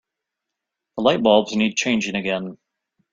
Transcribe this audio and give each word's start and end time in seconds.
The 0.97 1.03
lightbulbs 1.03 1.53
need 1.55 1.75
changing 1.75 2.15
again. 2.15 2.57